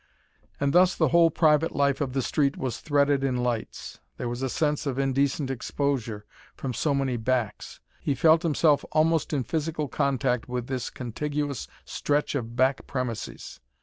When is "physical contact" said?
9.43-10.49